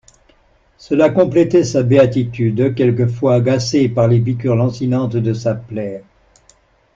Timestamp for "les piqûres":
4.07-4.55